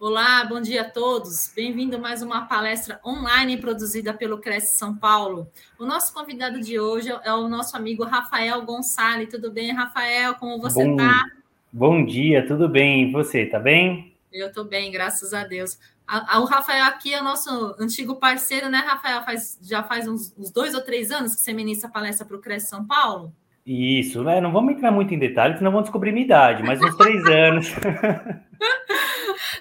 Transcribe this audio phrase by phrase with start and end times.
[0.00, 1.52] Olá, bom dia a todos.
[1.56, 5.50] Bem-vindo a mais uma palestra online produzida pelo Cresce São Paulo.
[5.76, 9.28] O nosso convidado de hoje é o nosso amigo Rafael Gonçalves.
[9.28, 10.36] Tudo bem, Rafael?
[10.36, 11.24] Como você está?
[11.72, 13.08] Bom dia, tudo bem?
[13.08, 14.14] E você, tá bem?
[14.32, 15.76] Eu estou bem, graças a Deus.
[16.06, 19.24] A, a, o Rafael aqui é o nosso antigo parceiro, né, Rafael?
[19.24, 22.40] Faz, já faz uns, uns dois ou três anos que você ministra palestra para o
[22.40, 23.32] Cresce São Paulo?
[23.70, 24.40] Isso, né?
[24.40, 27.66] Não vamos entrar muito em detalhes, senão vão descobrir minha idade, mas uns três anos.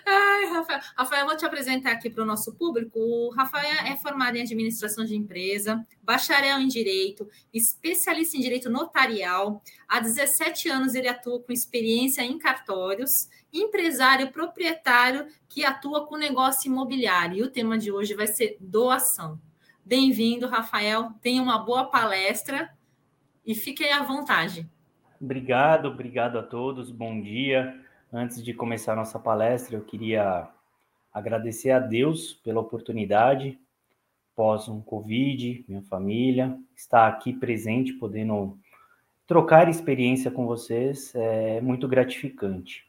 [0.06, 0.80] Ai, Rafael.
[0.96, 2.98] Rafael, eu vou te apresentar aqui para o nosso público.
[2.98, 9.62] O Rafael é formado em administração de empresa, bacharel em direito, especialista em direito notarial.
[9.90, 16.72] Há 17 anos ele atua com experiência em cartórios, empresário proprietário que atua com negócio
[16.72, 17.40] imobiliário.
[17.40, 19.38] E o tema de hoje vai ser doação.
[19.84, 21.12] Bem-vindo, Rafael.
[21.22, 22.70] Tenha uma boa palestra
[23.48, 24.70] e fiquem à vontade.
[25.20, 26.92] Obrigado, obrigado a todos.
[26.92, 27.80] Bom dia.
[28.12, 30.50] Antes de começar nossa palestra, eu queria
[31.14, 33.58] agradecer a Deus pela oportunidade,
[34.36, 38.60] pós um Covid, minha família, estar aqui presente, podendo
[39.26, 42.86] trocar experiência com vocês, é muito gratificante.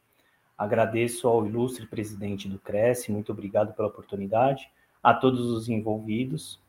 [0.57, 4.69] Agradeço ao ilustre presidente do Cresce, muito obrigado pela oportunidade,
[5.01, 6.59] a todos os envolvidos,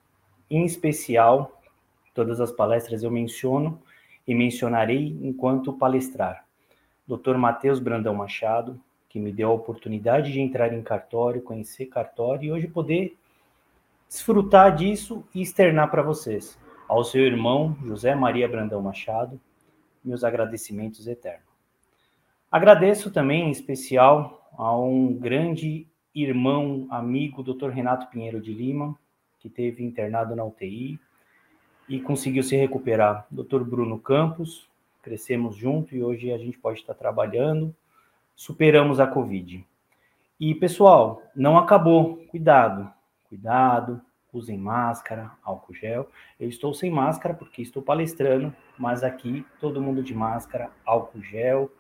[0.48, 1.59] em especial
[2.14, 3.80] Todas as palestras eu menciono
[4.27, 6.44] e mencionarei enquanto palestrar.
[7.06, 7.36] Dr.
[7.36, 12.52] Matheus Brandão Machado, que me deu a oportunidade de entrar em cartório, conhecer cartório e
[12.52, 13.17] hoje poder
[14.08, 16.58] desfrutar disso e externar para vocês.
[16.89, 19.40] Ao seu irmão José Maria Brandão Machado,
[20.05, 21.51] meus agradecimentos eternos.
[22.51, 27.68] Agradeço também em especial a um grande irmão, amigo, Dr.
[27.68, 28.98] Renato Pinheiro de Lima,
[29.39, 30.98] que teve internado na UTI,
[31.90, 33.27] e conseguiu se recuperar.
[33.28, 33.64] Dr.
[33.64, 34.70] Bruno Campos,
[35.02, 37.74] crescemos junto e hoje a gente pode estar trabalhando,
[38.36, 39.67] superamos a Covid.
[40.39, 42.89] E pessoal, não acabou, cuidado,
[43.28, 44.01] cuidado,
[44.33, 46.08] usem máscara, álcool gel.
[46.39, 51.72] Eu estou sem máscara porque estou palestrando, mas aqui todo mundo de máscara, álcool gel.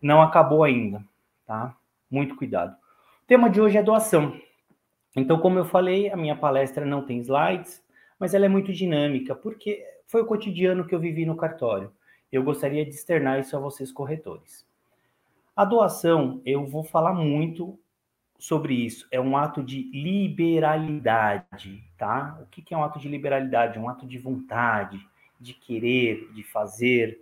[0.00, 1.04] Não acabou ainda,
[1.44, 1.74] tá?
[2.08, 2.74] Muito cuidado.
[2.74, 4.40] O tema de hoje é doação.
[5.16, 7.82] Então, como eu falei, a minha palestra não tem slides,
[8.18, 11.92] mas ela é muito dinâmica, porque foi o cotidiano que eu vivi no cartório.
[12.30, 14.66] Eu gostaria de externar isso a vocês, corretores.
[15.56, 17.78] A doação, eu vou falar muito
[18.38, 19.06] sobre isso.
[19.10, 22.38] É um ato de liberalidade, tá?
[22.42, 23.78] O que é um ato de liberalidade?
[23.78, 25.00] Um ato de vontade,
[25.40, 27.18] de querer, de fazer.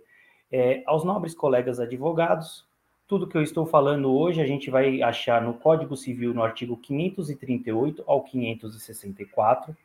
[0.51, 2.65] É, aos nobres colegas advogados,
[3.07, 6.77] tudo que eu estou falando hoje a gente vai achar no Código Civil, no artigo
[6.77, 9.75] 538 ao 564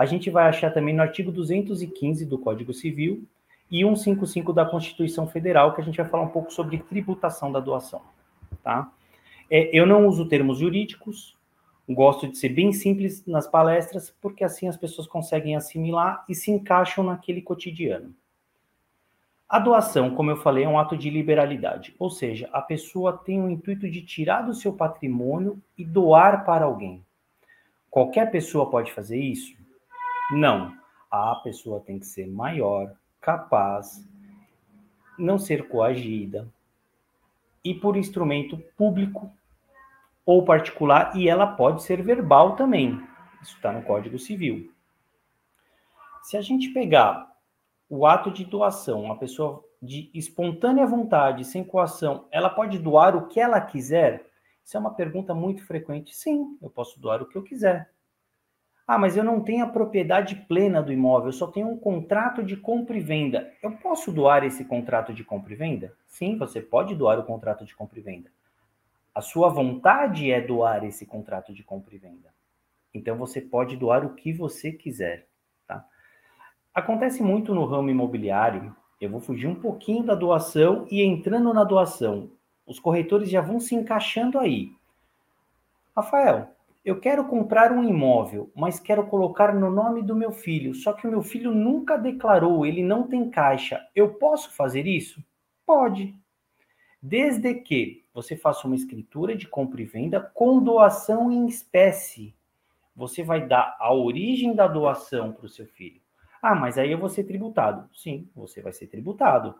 [0.00, 3.22] a gente vai achar também no artigo 215 do Código Civil
[3.70, 7.60] e 155 da Constituição Federal, que a gente vai falar um pouco sobre tributação da
[7.60, 8.00] doação,
[8.62, 8.90] tá?
[9.50, 11.36] É, eu não uso termos jurídicos,
[11.86, 16.50] gosto de ser bem simples nas palestras, porque assim as pessoas conseguem assimilar e se
[16.50, 18.14] encaixam naquele cotidiano.
[19.46, 23.42] A doação, como eu falei, é um ato de liberalidade, ou seja, a pessoa tem
[23.42, 27.04] o intuito de tirar do seu patrimônio e doar para alguém.
[27.90, 29.59] Qualquer pessoa pode fazer isso?
[30.30, 30.76] Não.
[31.10, 34.08] A pessoa tem que ser maior, capaz,
[35.18, 36.48] não ser coagida
[37.64, 39.30] e por instrumento público
[40.24, 43.02] ou particular, e ela pode ser verbal também.
[43.42, 44.72] Isso está no Código Civil.
[46.22, 47.34] Se a gente pegar
[47.88, 53.26] o ato de doação, uma pessoa de espontânea vontade, sem coação, ela pode doar o
[53.26, 54.26] que ela quiser?
[54.64, 56.14] Isso é uma pergunta muito frequente.
[56.14, 57.90] Sim, eu posso doar o que eu quiser.
[58.92, 62.42] Ah, mas eu não tenho a propriedade plena do imóvel, eu só tenho um contrato
[62.42, 63.52] de compra e venda.
[63.62, 65.92] Eu posso doar esse contrato de compra e venda?
[66.08, 68.32] Sim, você pode doar o contrato de compra e venda.
[69.14, 72.34] A sua vontade é doar esse contrato de compra e venda.
[72.92, 75.28] Então você pode doar o que você quiser,
[75.68, 75.86] tá?
[76.74, 78.74] Acontece muito no ramo imobiliário.
[79.00, 82.32] Eu vou fugir um pouquinho da doação e entrando na doação.
[82.66, 84.72] Os corretores já vão se encaixando aí.
[85.96, 90.92] Rafael, eu quero comprar um imóvel, mas quero colocar no nome do meu filho, só
[90.92, 93.86] que o meu filho nunca declarou, ele não tem caixa.
[93.94, 95.22] Eu posso fazer isso?
[95.66, 96.14] Pode.
[97.02, 102.34] desde que você faça uma escritura de compra e venda com doação em espécie.
[102.94, 106.00] Você vai dar a origem da doação para o seu filho.
[106.42, 107.88] Ah, mas aí eu vou ser tributado.
[107.94, 109.54] Sim, você vai ser tributado.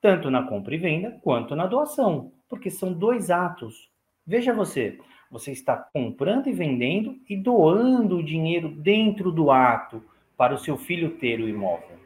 [0.00, 3.90] Tanto na compra e venda quanto na doação, porque são dois atos.
[4.26, 4.98] Veja você,
[5.30, 10.02] você está comprando e vendendo e doando o dinheiro dentro do ato
[10.36, 11.98] para o seu filho ter o imóvel.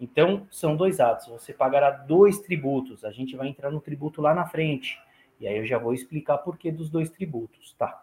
[0.00, 1.26] Então, são dois atos.
[1.28, 3.04] Você pagará dois tributos.
[3.04, 4.98] A gente vai entrar no tributo lá na frente.
[5.38, 8.02] E aí eu já vou explicar por que dos dois tributos, tá?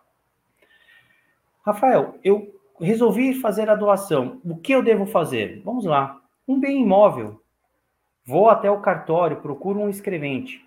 [1.65, 4.39] Rafael, eu resolvi fazer a doação.
[4.43, 5.61] O que eu devo fazer?
[5.63, 6.21] Vamos lá.
[6.47, 7.41] Um bem imóvel.
[8.23, 10.65] Vou até o cartório, procuro um escrevente.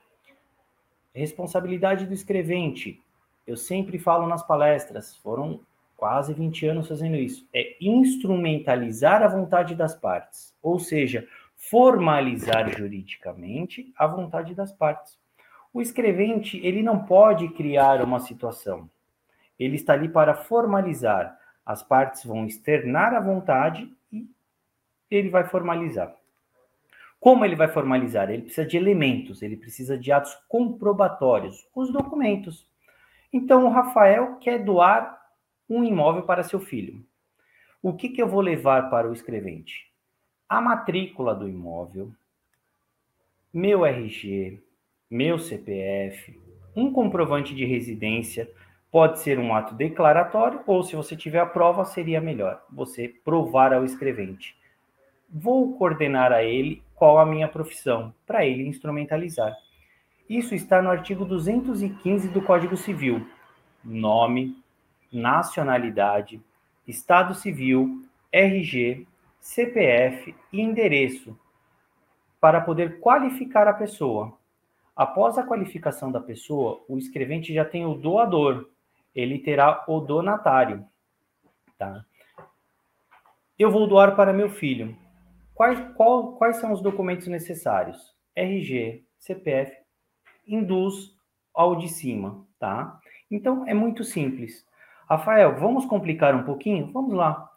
[1.14, 3.02] Responsabilidade do escrevente.
[3.50, 5.58] Eu sempre falo nas palestras, foram
[5.96, 7.48] quase 20 anos fazendo isso.
[7.52, 11.26] É instrumentalizar a vontade das partes, ou seja,
[11.56, 15.18] formalizar juridicamente a vontade das partes.
[15.74, 18.88] O escrevente, ele não pode criar uma situação.
[19.58, 21.36] Ele está ali para formalizar.
[21.66, 24.28] As partes vão externar a vontade e
[25.10, 26.14] ele vai formalizar.
[27.18, 28.30] Como ele vai formalizar?
[28.30, 32.69] Ele precisa de elementos, ele precisa de atos comprobatórios, os documentos.
[33.32, 35.20] Então, o Rafael quer doar
[35.68, 37.04] um imóvel para seu filho.
[37.82, 39.90] O que, que eu vou levar para o escrevente?
[40.48, 42.12] A matrícula do imóvel,
[43.52, 44.60] meu RG,
[45.08, 46.38] meu CPF,
[46.74, 48.50] um comprovante de residência,
[48.90, 53.72] pode ser um ato declaratório ou, se você tiver a prova, seria melhor você provar
[53.72, 54.56] ao escrevente.
[55.28, 59.56] Vou coordenar a ele qual a minha profissão, para ele instrumentalizar.
[60.30, 63.26] Isso está no artigo 215 do Código Civil.
[63.82, 64.56] Nome,
[65.12, 66.40] nacionalidade,
[66.86, 69.08] estado civil, RG,
[69.40, 71.36] CPF e endereço
[72.40, 74.38] para poder qualificar a pessoa.
[74.94, 78.68] Após a qualificação da pessoa, o escrevente já tem o doador,
[79.12, 80.86] ele terá o donatário,
[81.76, 82.04] tá?
[83.58, 84.96] Eu vou doar para meu filho.
[85.56, 88.14] Quais, qual, quais são os documentos necessários?
[88.36, 89.79] RG, CPF,
[90.54, 91.16] induz
[91.54, 92.98] ao de cima, tá?
[93.30, 94.66] Então é muito simples.
[95.08, 96.90] Rafael, vamos complicar um pouquinho?
[96.92, 97.50] Vamos lá.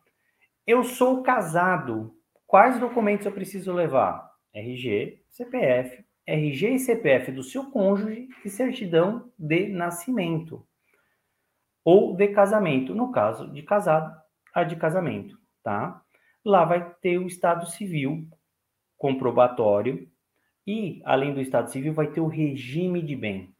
[0.65, 2.15] Eu sou casado.
[2.47, 4.31] Quais documentos eu preciso levar?
[4.53, 10.65] RG, CPF, RG e CPF do seu cônjuge e certidão de nascimento.
[11.83, 14.15] Ou de casamento, no caso de casado,
[14.53, 16.01] a de casamento, tá?
[16.45, 18.27] Lá vai ter o estado civil
[18.97, 20.09] comprobatório
[20.65, 23.53] e, além do estado civil, vai ter o regime de bem.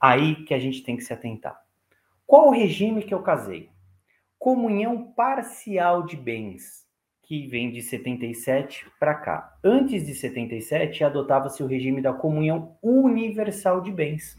[0.00, 1.58] Aí que a gente tem que se atentar.
[2.26, 3.70] Qual o regime que eu casei?
[4.38, 6.86] Comunhão parcial de bens,
[7.22, 9.56] que vem de 77 para cá.
[9.62, 14.36] Antes de 77, adotava-se o regime da comunhão universal de bens.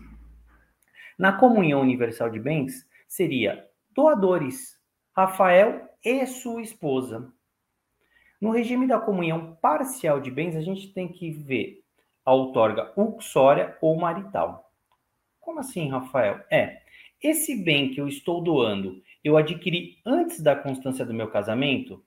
[1.17, 4.79] Na comunhão universal de bens, seria doadores,
[5.15, 7.31] Rafael e sua esposa.
[8.43, 11.81] No regime da comunhão parcial de bens, a gente tem que ver
[12.25, 14.69] a outorga uxória ou marital.
[15.39, 16.41] Como assim, Rafael?
[16.51, 16.81] É,
[17.21, 22.03] esse bem que eu estou doando, eu adquiri antes da constância do meu casamento?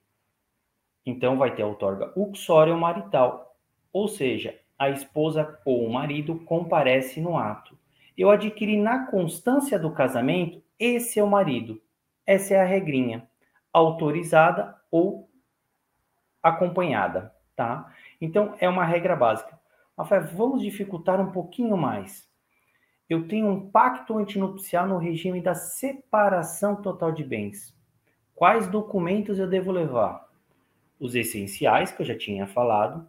[1.06, 3.56] Então vai ter a outorga uxória ou marital.
[3.90, 7.78] Ou seja, a esposa ou o marido comparece no ato.
[8.14, 11.80] Eu adquiri na constância do casamento, esse é o marido.
[12.26, 13.26] Essa é a regrinha.
[13.72, 15.25] Autorizada ou
[16.48, 17.92] acompanhada, tá?
[18.20, 19.58] Então é uma regra básica.
[19.96, 22.26] Rafael, vamos dificultar um pouquinho mais
[23.08, 27.72] eu tenho um pacto antinupcial no regime da separação total de bens.
[28.34, 30.28] Quais documentos eu devo levar?
[30.98, 33.08] Os essenciais, que eu já tinha falado,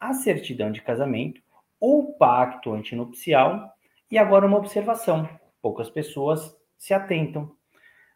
[0.00, 1.42] a certidão de casamento,
[1.78, 3.70] o pacto antinupcial
[4.10, 5.28] e agora uma observação.
[5.60, 7.53] Poucas pessoas se atentam.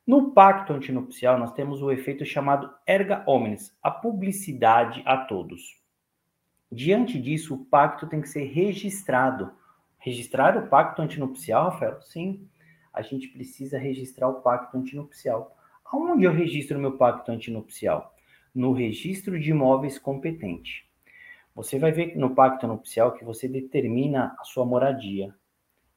[0.08, 5.80] No pacto antinupcial, nós temos o efeito chamado erga omnes, a publicidade a todos.
[6.72, 9.52] Diante disso, o pacto tem que ser registrado
[9.98, 12.00] Registrar o pacto antinupcial, Rafael?
[12.02, 12.48] Sim,
[12.92, 15.56] a gente precisa registrar o pacto antinupcial.
[15.84, 18.14] Aonde eu registro meu pacto antinupcial?
[18.54, 20.88] No registro de imóveis competente.
[21.54, 25.34] Você vai ver no pacto nupcial que você determina a sua moradia.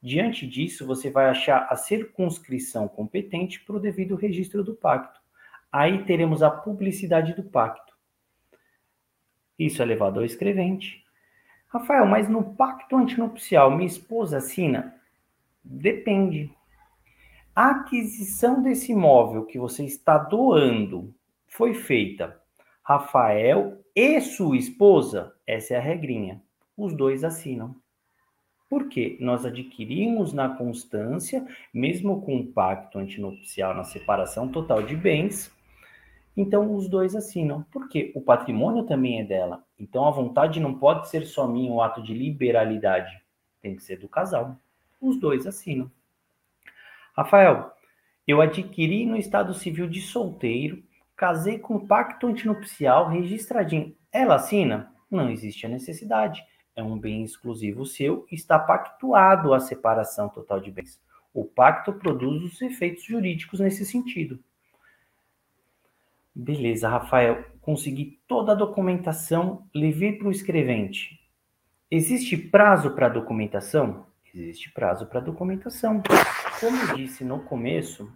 [0.01, 5.21] Diante disso, você vai achar a circunscrição competente para o devido registro do pacto.
[5.71, 7.93] Aí teremos a publicidade do pacto.
[9.59, 11.05] Isso é levado ao escrevente.
[11.67, 14.95] Rafael, mas no pacto antinupcial, minha esposa assina?
[15.63, 16.51] Depende.
[17.55, 21.13] A aquisição desse imóvel que você está doando
[21.47, 22.41] foi feita
[22.81, 25.35] Rafael e sua esposa?
[25.45, 26.41] Essa é a regrinha.
[26.75, 27.75] Os dois assinam.
[28.71, 35.53] Porque nós adquirimos na constância, mesmo com o pacto antinupcial na separação total de bens,
[36.37, 37.65] então os dois assinam.
[37.69, 39.61] Porque o patrimônio também é dela.
[39.77, 43.21] Então a vontade não pode ser só minha, um ato de liberalidade.
[43.61, 44.55] Tem que ser do casal.
[45.01, 45.91] Os dois assinam.
[47.13, 47.73] Rafael,
[48.25, 50.81] eu adquiri no estado civil de solteiro,
[51.13, 53.93] casei com pacto antinupcial registradinho.
[54.13, 54.93] Ela assina?
[55.11, 56.41] Não existe a necessidade.
[56.75, 61.01] É um bem exclusivo seu, está pactuado a separação total de bens.
[61.33, 64.39] O pacto produz os efeitos jurídicos nesse sentido.
[66.33, 71.19] Beleza, Rafael, consegui toda a documentação, levei para o escrevente.
[71.89, 74.05] Existe prazo para documentação?
[74.33, 76.01] Existe prazo para documentação.
[76.59, 78.09] Como disse no começo,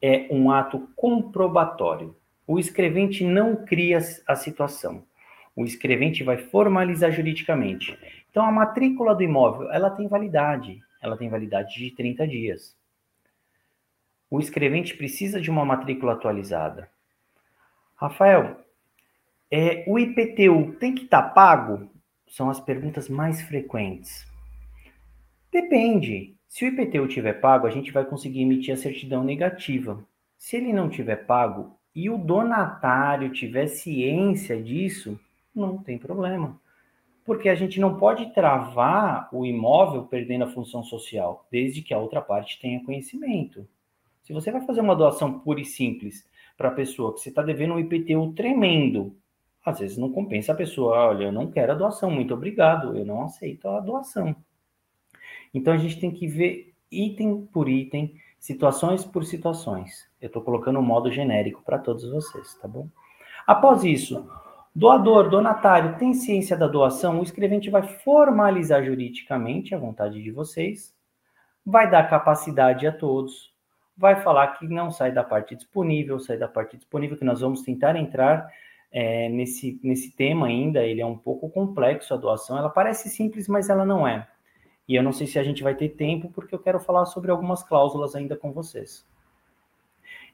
[0.00, 2.16] é um ato comprobatório.
[2.46, 5.04] O escrevente não cria a situação.
[5.58, 7.98] O escrevente vai formalizar juridicamente.
[8.30, 10.80] Então, a matrícula do imóvel, ela tem validade.
[11.02, 12.76] Ela tem validade de 30 dias.
[14.30, 16.88] O escrevente precisa de uma matrícula atualizada.
[17.96, 18.64] Rafael,
[19.50, 21.90] é, o IPTU tem que estar tá pago?
[22.28, 24.24] São as perguntas mais frequentes.
[25.50, 26.36] Depende.
[26.46, 30.06] Se o IPTU tiver pago, a gente vai conseguir emitir a certidão negativa.
[30.36, 35.18] Se ele não tiver pago e o donatário tiver ciência disso,
[35.58, 36.60] não tem problema.
[37.24, 41.98] Porque a gente não pode travar o imóvel perdendo a função social, desde que a
[41.98, 43.68] outra parte tenha conhecimento.
[44.22, 47.42] Se você vai fazer uma doação pura e simples para a pessoa que você está
[47.42, 49.16] devendo um IPTU tremendo,
[49.64, 53.04] às vezes não compensa a pessoa, olha, eu não quero a doação, muito obrigado, eu
[53.04, 54.34] não aceito a doação.
[55.52, 60.08] Então a gente tem que ver item por item, situações por situações.
[60.20, 62.88] Eu estou colocando um modo genérico para todos vocês, tá bom?
[63.46, 64.28] Após isso,
[64.78, 67.18] doador, donatário, tem ciência da doação?
[67.18, 70.94] O escrevente vai formalizar juridicamente a vontade de vocês,
[71.66, 73.52] vai dar capacidade a todos,
[73.96, 77.62] vai falar que não sai da parte disponível, sai da parte disponível, que nós vamos
[77.62, 78.48] tentar entrar
[78.92, 83.48] é, nesse, nesse tema ainda, ele é um pouco complexo a doação, ela parece simples,
[83.48, 84.28] mas ela não é.
[84.86, 87.32] E eu não sei se a gente vai ter tempo, porque eu quero falar sobre
[87.32, 89.04] algumas cláusulas ainda com vocês.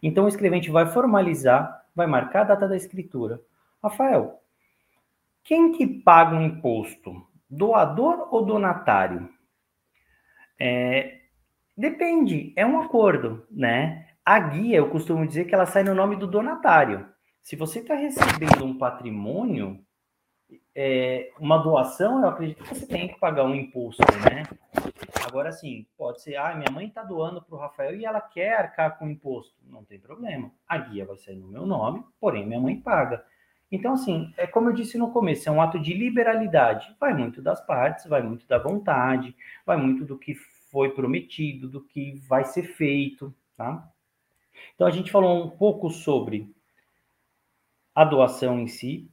[0.03, 3.41] Então, o escrevente vai formalizar, vai marcar a data da escritura.
[3.85, 4.41] Rafael,
[5.43, 7.23] quem que paga o imposto?
[7.51, 9.29] Doador ou donatário?
[10.59, 11.21] É,
[11.77, 14.09] depende, é um acordo, né?
[14.25, 17.07] A guia, eu costumo dizer que ela sai no nome do donatário.
[17.43, 19.85] Se você está recebendo um patrimônio,
[20.75, 24.45] é, uma doação, eu acredito que você tem que pagar um imposto, né?
[25.27, 28.55] Agora, sim, pode ser, ah, minha mãe está doando para o Rafael e ela quer
[28.55, 29.55] arcar com o imposto.
[29.63, 30.51] Não tem problema.
[30.67, 33.23] A guia vai sair no meu nome, porém minha mãe paga.
[33.71, 36.95] Então, assim, é como eu disse no começo, é um ato de liberalidade.
[37.01, 39.35] Vai muito das partes, vai muito da vontade,
[39.67, 40.35] vai muito do que
[40.71, 43.89] foi prometido, do que vai ser feito, tá?
[44.75, 46.55] Então, a gente falou um pouco sobre
[47.95, 49.11] a doação em si,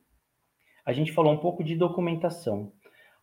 [0.83, 2.73] a gente falou um pouco de documentação.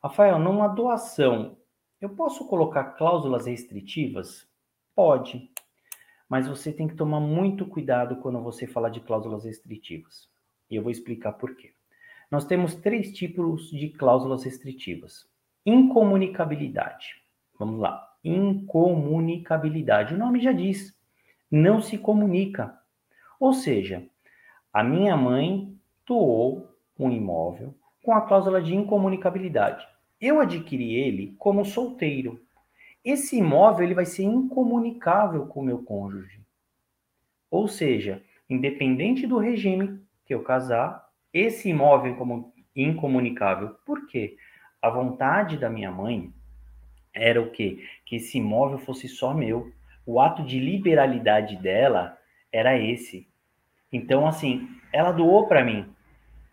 [0.03, 1.57] Rafael, numa doação,
[2.01, 4.49] eu posso colocar cláusulas restritivas?
[4.95, 5.51] Pode,
[6.29, 10.29] mas você tem que tomar muito cuidado quando você fala de cláusulas restritivas.
[10.71, 11.73] E eu vou explicar por quê.
[12.31, 15.27] Nós temos três tipos de cláusulas restritivas.
[15.65, 17.23] Incomunicabilidade.
[17.59, 18.07] Vamos lá.
[18.23, 20.15] Incomunicabilidade.
[20.15, 20.95] O nome já diz.
[21.51, 22.79] Não se comunica.
[23.41, 24.07] Ou seja,
[24.73, 25.75] a minha mãe
[26.07, 29.87] doou um imóvel com a cláusula de incomunicabilidade.
[30.21, 32.41] Eu adquiri ele como solteiro.
[33.05, 36.41] Esse imóvel ele vai ser incomunicável com o meu cônjuge.
[37.51, 42.15] Ou seja, independente do regime que eu casar, esse imóvel
[42.77, 43.71] incomunicável.
[43.87, 44.37] Por quê?
[44.81, 46.31] A vontade da minha mãe
[47.15, 47.83] era o quê?
[48.05, 49.73] Que esse imóvel fosse só meu.
[50.05, 52.19] O ato de liberalidade dela
[52.53, 53.27] era esse.
[53.91, 55.91] Então, assim, ela doou para mim.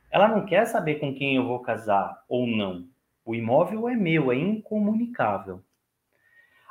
[0.10, 2.88] Ela não quer saber com quem eu vou casar ou não.
[3.26, 5.62] O imóvel é meu, é incomunicável.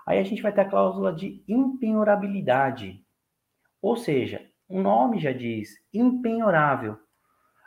[0.07, 3.05] Aí a gente vai ter a cláusula de impenhorabilidade.
[3.83, 6.99] Ou seja, o nome já diz impenhorável.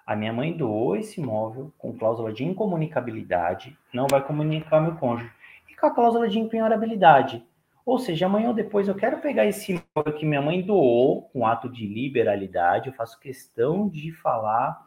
[0.05, 5.31] A minha mãe doou esse imóvel com cláusula de incomunicabilidade, não vai comunicar meu cônjuge.
[5.69, 7.45] E com a cláusula de impenhorabilidade.
[7.85, 11.45] Ou seja, amanhã ou depois eu quero pegar esse imóvel que minha mãe doou com
[11.45, 14.85] ato de liberalidade, eu faço questão de falar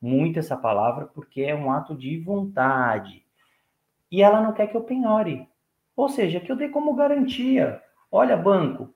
[0.00, 3.24] muito essa palavra porque é um ato de vontade.
[4.10, 5.48] E ela não quer que eu penhore.
[5.96, 7.82] Ou seja, que eu dê como garantia.
[8.10, 8.94] Olha, banco,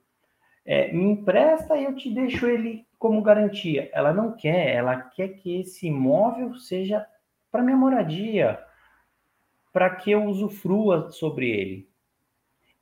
[0.64, 3.90] é, me empresta e eu te deixo ele como garantia.
[3.92, 7.06] Ela não quer, ela quer que esse imóvel seja
[7.50, 8.58] para minha moradia.
[9.72, 11.88] para que eu usufrua sobre ele.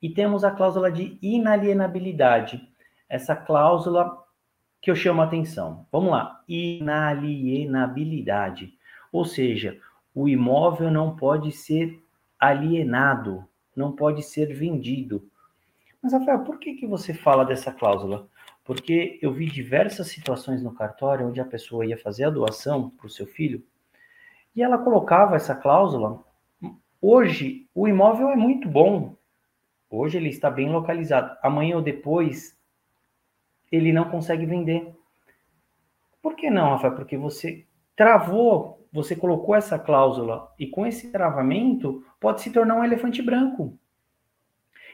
[0.03, 2.69] E temos a cláusula de inalienabilidade.
[3.09, 4.19] Essa cláusula
[4.81, 5.87] que eu chamo a atenção.
[5.93, 6.43] Vamos lá.
[6.49, 8.75] Inalienabilidade.
[9.13, 9.79] Ou seja,
[10.15, 12.03] o imóvel não pode ser
[12.39, 13.47] alienado,
[13.77, 15.30] não pode ser vendido.
[16.03, 18.27] Mas, Rafael, por que, que você fala dessa cláusula?
[18.65, 23.07] Porque eu vi diversas situações no cartório onde a pessoa ia fazer a doação para
[23.07, 23.63] o seu filho
[24.55, 26.25] e ela colocava essa cláusula.
[27.01, 29.17] Hoje, o imóvel é muito bom.
[29.89, 31.37] Hoje ele está bem localizado.
[31.43, 32.59] Amanhã ou depois,
[33.71, 34.95] ele não consegue vender.
[36.23, 36.95] Por que não, Rafael?
[36.95, 37.67] Porque você
[37.97, 43.79] travou, você colocou essa cláusula e com esse travamento pode se tornar um elefante branco.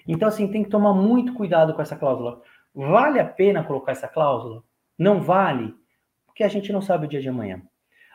[0.06, 2.42] Então, assim, tem que tomar muito cuidado com essa cláusula.
[2.74, 4.62] Vale a pena colocar essa cláusula?
[4.98, 5.74] Não vale?
[6.26, 7.62] Porque a gente não sabe o dia de amanhã.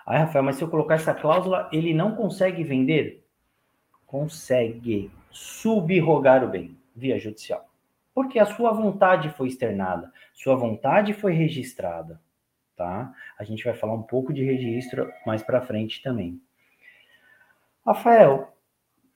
[0.05, 3.25] Aí, Rafael, mas se eu colocar essa cláusula, ele não consegue vender?
[4.05, 7.67] Consegue subrogar o bem via judicial.
[8.13, 12.19] Porque a sua vontade foi externada, sua vontade foi registrada,
[12.75, 13.13] tá?
[13.39, 16.41] A gente vai falar um pouco de registro mais para frente também.
[17.85, 18.53] Rafael,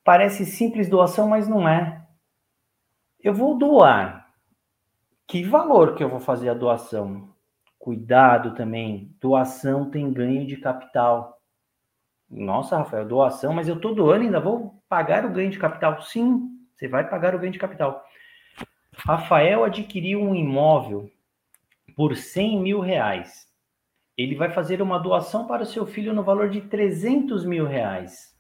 [0.04, 2.05] parece simples doação, mas não é.
[3.26, 4.32] Eu vou doar.
[5.26, 7.28] Que valor que eu vou fazer a doação?
[7.80, 9.18] Cuidado também.
[9.20, 11.42] Doação tem ganho de capital.
[12.30, 16.00] Nossa, Rafael, doação, mas eu todo ano ainda vou pagar o ganho de capital.
[16.04, 18.06] Sim, você vai pagar o ganho de capital.
[18.96, 21.10] Rafael adquiriu um imóvel
[21.96, 23.52] por 100 mil reais.
[24.16, 28.40] Ele vai fazer uma doação para o seu filho no valor de 300 mil reais.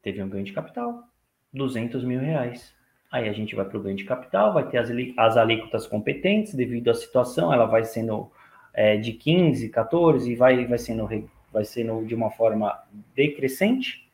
[0.00, 1.04] Teve um ganho de capital,
[1.52, 2.79] 200 mil reais.
[3.10, 6.54] Aí a gente vai para o ganho de capital, vai ter as, as alíquotas competentes
[6.54, 8.30] devido à situação, ela vai sendo
[8.72, 11.08] é, de 15, 14 e vai, vai, sendo,
[11.52, 12.78] vai sendo de uma forma
[13.14, 14.08] decrescente.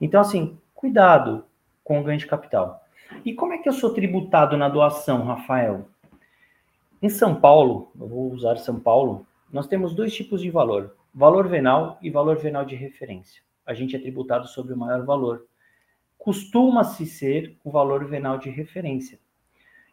[0.00, 1.44] Então, assim, cuidado
[1.82, 2.84] com o ganho de capital.
[3.24, 5.88] E como é que eu sou tributado na doação, Rafael?
[7.02, 11.48] Em São Paulo, eu vou usar São Paulo, nós temos dois tipos de valor: valor
[11.48, 13.42] venal e valor venal de referência.
[13.64, 15.46] A gente é tributado sobre o maior valor
[16.18, 19.18] costuma-se ser o valor venal de referência.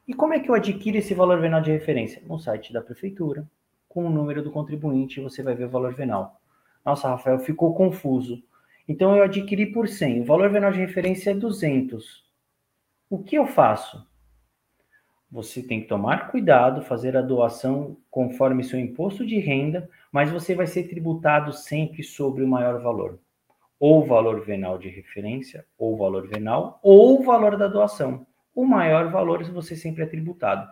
[0.08, 2.22] E como é que eu adquiro esse valor venal de referência?
[2.28, 3.50] No site da prefeitura,
[3.88, 6.42] com o número do contribuinte, você vai ver o valor venal.
[6.86, 8.44] Nossa, Rafael, ficou confuso.
[8.88, 10.22] Então eu adquiri por 100.
[10.22, 12.26] O valor venal de referência é 200.
[13.10, 14.06] O que eu faço?
[15.32, 20.54] Você tem que tomar cuidado, fazer a doação conforme seu imposto de renda, mas você
[20.54, 23.20] vai ser tributado sempre sobre o maior valor
[23.86, 28.26] ou valor venal de referência, ou valor venal, ou valor da doação.
[28.56, 30.72] O maior valor você sempre é tributado.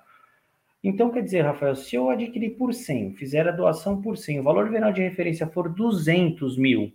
[0.82, 4.43] Então, quer dizer, Rafael, se eu adquirir por 100, fizer a doação por 100, o
[4.43, 6.93] valor venal de referência for 200 mil,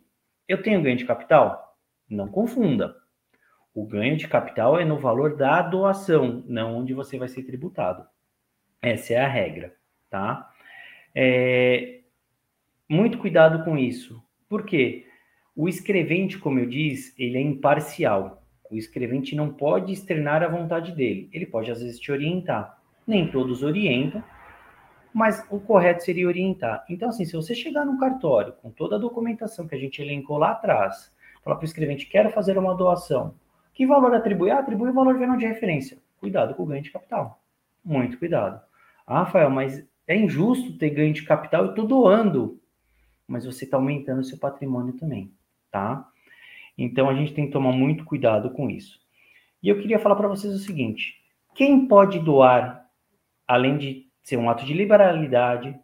[0.49, 1.77] eu tenho ganho de capital?
[2.09, 2.97] Não confunda.
[3.75, 8.07] O ganho de capital é no valor da doação, não onde você vai ser tributado.
[8.81, 9.77] Essa é a regra,
[10.09, 10.51] tá?
[11.15, 12.01] É...
[12.89, 14.19] Muito cuidado com isso.
[14.49, 15.06] Por quê?
[15.59, 18.43] O escrevente, como eu disse, ele é imparcial.
[18.71, 21.31] O escrevente não pode externar a vontade dele.
[21.33, 22.79] Ele pode, às vezes, te orientar.
[23.07, 24.23] Nem todos orientam,
[25.15, 26.85] mas o correto seria orientar.
[26.91, 30.37] Então, assim, se você chegar no cartório com toda a documentação que a gente elencou
[30.37, 31.11] lá atrás,
[31.43, 33.35] falar para o escrevente, quero fazer uma doação,
[33.73, 34.51] que valor atribui?
[34.51, 35.97] Ah, atribui o valor venal de referência.
[36.21, 37.41] Cuidado com o ganho de capital.
[37.83, 38.61] Muito cuidado.
[39.07, 42.61] Ah, Rafael, mas é injusto ter ganho de capital e estou doando.
[43.27, 45.33] Mas você está aumentando o seu patrimônio também
[45.71, 46.07] tá?
[46.77, 49.01] Então a gente tem que tomar muito cuidado com isso.
[49.63, 51.21] E eu queria falar para vocês o seguinte:
[51.55, 52.89] quem pode doar,
[53.47, 55.79] além de ser um ato de liberalidade,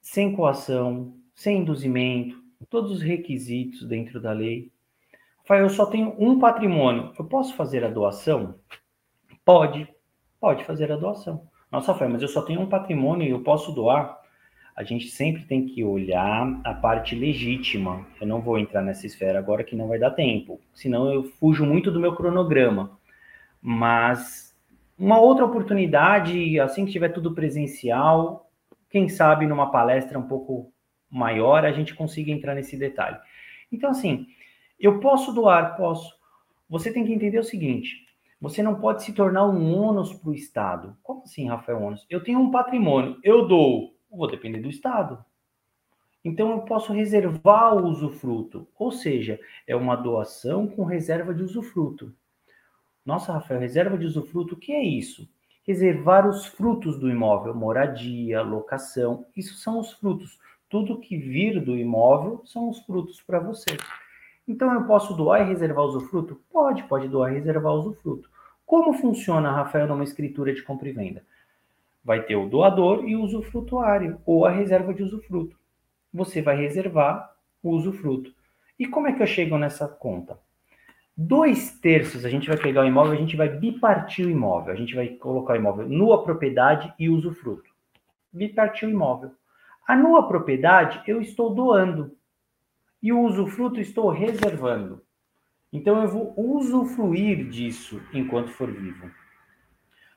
[0.00, 4.70] sem coação, sem induzimento, todos os requisitos dentro da lei.
[5.38, 7.12] Rafael, eu só tenho um patrimônio.
[7.18, 8.56] Eu posso fazer a doação?
[9.44, 9.88] Pode,
[10.38, 11.48] pode fazer a doação.
[11.70, 14.19] Nossa, Rafael, mas eu só tenho um patrimônio e eu posso doar?
[14.80, 18.06] A gente sempre tem que olhar a parte legítima.
[18.18, 21.66] Eu não vou entrar nessa esfera agora que não vai dar tempo, senão eu fujo
[21.66, 22.98] muito do meu cronograma.
[23.60, 24.56] Mas
[24.98, 28.50] uma outra oportunidade, assim que tiver tudo presencial,
[28.88, 30.72] quem sabe numa palestra um pouco
[31.10, 33.18] maior a gente consiga entrar nesse detalhe.
[33.70, 34.28] Então, assim,
[34.78, 36.10] eu posso doar, posso.
[36.70, 38.06] Você tem que entender o seguinte:
[38.40, 40.96] você não pode se tornar um ônus para o Estado.
[41.02, 42.06] Como assim, Rafael ônus?
[42.08, 45.24] Eu tenho um patrimônio, eu dou vou depender do Estado.
[46.24, 52.14] Então eu posso reservar o usufruto, ou seja, é uma doação com reserva de usufruto.
[53.04, 55.28] Nossa, Rafael, reserva de usufruto, o que é isso?
[55.66, 60.38] Reservar os frutos do imóvel, moradia, locação, isso são os frutos.
[60.68, 63.76] Tudo que vir do imóvel são os frutos para você.
[64.46, 66.40] Então eu posso doar e reservar usufruto?
[66.50, 68.28] Pode, pode doar e reservar usufruto.
[68.66, 71.24] Como funciona, Rafael, numa escritura de compra e venda?
[72.04, 75.58] Vai ter o doador e o usufrutuário, ou a reserva de usufruto.
[76.12, 78.32] Você vai reservar o usufruto.
[78.78, 80.38] E como é que eu chego nessa conta?
[81.16, 84.72] Dois terços, a gente vai pegar o imóvel, a gente vai bipartir o imóvel.
[84.72, 87.70] A gente vai colocar o imóvel nua propriedade e usufruto.
[88.32, 89.32] Bipartir o imóvel.
[89.86, 92.16] A nua propriedade eu estou doando.
[93.02, 95.02] E o usufruto estou reservando.
[95.70, 99.10] Então eu vou usufruir disso enquanto for vivo.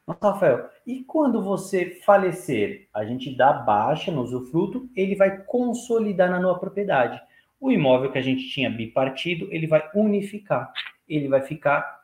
[0.07, 6.39] Rafael, e quando você falecer, a gente dá baixa no usufruto, ele vai consolidar na
[6.39, 7.21] nova propriedade.
[7.59, 10.73] O imóvel que a gente tinha bipartido, ele vai unificar,
[11.07, 12.03] ele vai ficar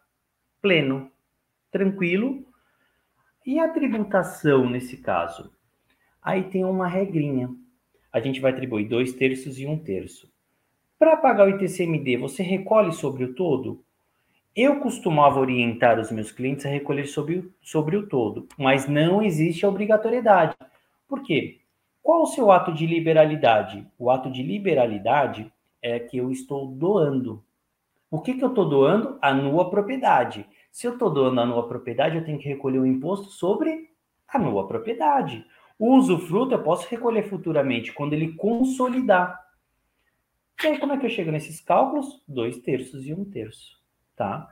[0.62, 1.12] pleno,
[1.70, 2.46] tranquilo.
[3.46, 5.52] E a tributação nesse caso?
[6.22, 7.50] Aí tem uma regrinha.
[8.14, 10.32] A gente vai atribuir dois terços e um terço.
[10.98, 13.84] Para pagar o ITCMD, você recolhe sobre o todo?
[14.56, 19.66] Eu costumava orientar os meus clientes a recolher sobre, sobre o todo, mas não existe
[19.66, 20.56] a obrigatoriedade.
[21.08, 21.62] Por quê?
[22.02, 23.88] Qual o seu ato de liberalidade?
[23.98, 27.44] O ato de liberalidade é que eu estou doando.
[28.10, 29.18] O que, que eu estou doando?
[29.22, 30.46] A nua propriedade.
[30.72, 33.90] Se eu estou doando a nua propriedade, eu tenho que recolher o imposto sobre
[34.28, 35.46] a nua propriedade.
[35.78, 39.40] O usufruto eu posso recolher futuramente, quando ele consolidar.
[40.62, 42.22] E aí, como é que eu chego nesses cálculos?
[42.28, 43.79] Dois terços e um terço,
[44.20, 44.50] tá?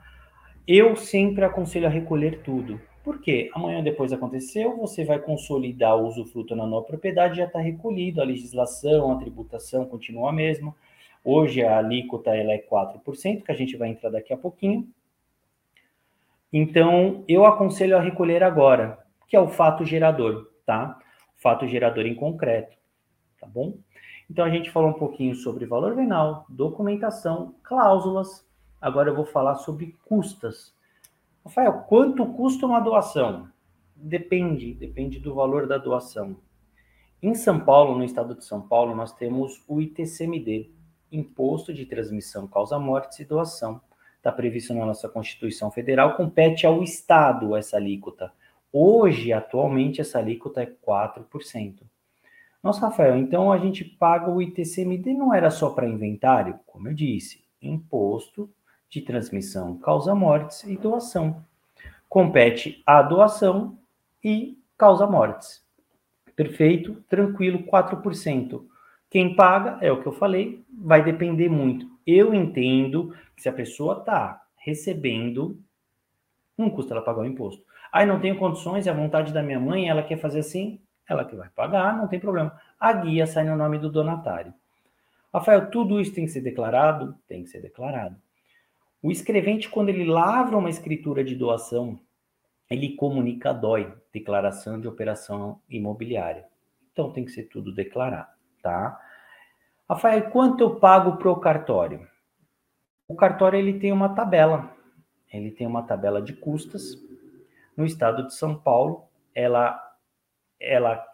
[0.66, 2.80] Eu sempre aconselho a recolher tudo.
[3.04, 3.52] Por quê?
[3.54, 8.26] Amanhã depois aconteceu, você vai consolidar o usufruto na nova propriedade, já está recolhido, a
[8.26, 10.74] legislação, a tributação continua a mesma.
[11.22, 14.88] Hoje a alíquota ela é 4%, que a gente vai entrar daqui a pouquinho.
[16.52, 20.98] Então, eu aconselho a recolher agora, que é o fato gerador, tá?
[21.36, 22.78] Fato gerador em concreto,
[23.38, 23.78] tá bom?
[24.32, 28.47] Então a gente falou um pouquinho sobre valor venal, documentação, cláusulas.
[28.80, 30.74] Agora eu vou falar sobre custas.
[31.44, 33.50] Rafael, quanto custa uma doação?
[33.96, 36.38] Depende, depende do valor da doação.
[37.22, 40.70] Em São Paulo, no estado de São Paulo, nós temos o ITCMD,
[41.12, 43.82] Imposto de Transmissão Causa Mortes e Doação.
[44.18, 48.32] Está previsto na nossa Constituição Federal, compete ao Estado essa alíquota.
[48.72, 51.82] Hoje, atualmente, essa alíquota é 4%.
[52.62, 56.60] Nossa, Rafael, então a gente paga o ITCMD não era só para inventário?
[56.68, 58.48] Como eu disse, imposto
[58.90, 61.44] de transmissão causa mortes e doação.
[62.08, 63.78] Compete a doação
[64.24, 65.66] e causa mortes.
[66.36, 68.64] Perfeito, tranquilo, 4%.
[69.10, 71.90] Quem paga, é o que eu falei, vai depender muito.
[72.06, 75.60] Eu entendo que se a pessoa está recebendo,
[76.58, 77.64] não custa ela pagar o imposto.
[77.92, 81.24] Aí não tenho condições, é a vontade da minha mãe, ela quer fazer assim, ela
[81.24, 82.60] que vai pagar, não tem problema.
[82.80, 84.54] A guia sai no nome do donatário.
[85.34, 87.16] Rafael, tudo isso tem que ser declarado?
[87.28, 88.16] Tem que ser declarado.
[89.02, 92.00] O escrevente, quando ele lavra uma escritura de doação,
[92.70, 96.46] ele comunica a DOI, Declaração de Operação Imobiliária.
[96.92, 98.32] Então tem que ser tudo declarado,
[98.62, 99.00] tá?
[99.88, 102.08] Rafael, quanto eu pago para o cartório?
[103.08, 104.76] O cartório ele tem uma tabela.
[105.32, 106.96] Ele tem uma tabela de custas.
[107.76, 109.84] No estado de São Paulo, ela
[110.60, 111.06] ela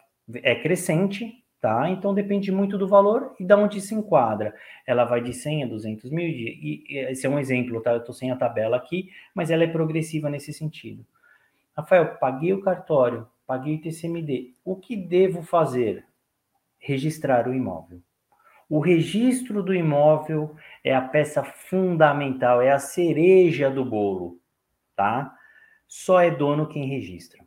[0.42, 1.88] é crescente, tá?
[1.88, 4.54] Então depende muito do valor e da onde se enquadra.
[4.86, 7.92] Ela vai de 100 a 200 mil, e, e esse é um exemplo, tá?
[7.92, 11.06] Eu estou sem a tabela aqui, mas ela é progressiva nesse sentido.
[11.74, 14.52] Rafael, paguei o cartório, paguei o TCMD.
[14.62, 16.04] O que devo fazer?
[16.78, 18.02] Registrar o imóvel.
[18.68, 24.38] O registro do imóvel é a peça fundamental, é a cereja do bolo,
[24.94, 25.34] tá?
[25.88, 27.42] Só é dono quem registra.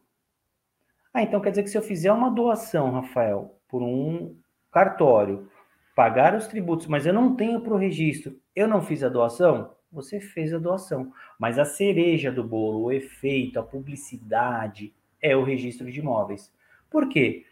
[1.14, 4.36] Ah, então quer dizer que se eu fizer uma doação, Rafael, por um
[4.72, 5.50] cartório,
[5.96, 9.76] pagar os tributos, mas eu não tenho para o registro, eu não fiz a doação?
[9.92, 11.12] Você fez a doação.
[11.40, 16.54] Mas a cereja do bolo, o efeito, a publicidade, é o registro de imóveis.
[16.90, 17.46] Por quê?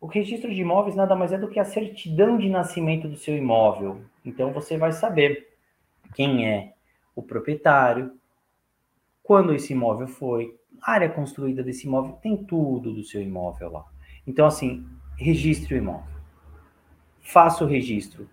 [0.00, 3.36] O registro de imóveis nada mais é do que a certidão de nascimento do seu
[3.36, 4.02] imóvel.
[4.24, 5.48] Então você vai saber
[6.14, 6.74] quem é
[7.14, 8.12] o proprietário,
[9.22, 13.93] quando esse imóvel foi, área construída desse imóvel, tem tudo do seu imóvel lá.
[14.26, 16.14] Então, assim, registre o imóvel.
[17.20, 18.28] Faça o registro.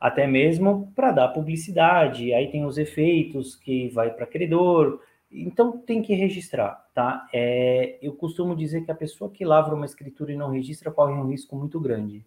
[0.00, 2.32] Até mesmo para dar publicidade.
[2.32, 5.00] Aí tem os efeitos que vai para credor.
[5.30, 7.26] Então, tem que registrar, tá?
[7.32, 11.12] É, eu costumo dizer que a pessoa que lavra uma escritura e não registra corre
[11.12, 12.24] um risco muito grande.